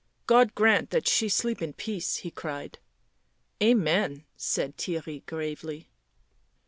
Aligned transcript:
"God 0.25 0.55
grant 0.55 0.89
that 0.89 1.07
she 1.07 1.29
sleep 1.29 1.61
in 1.61 1.73
peace," 1.73 2.15
he 2.15 2.31
cried." 2.31 2.79
Amen," 3.63 4.25
said 4.35 4.75
Theirry 4.75 5.23
gravely. 5.27 5.89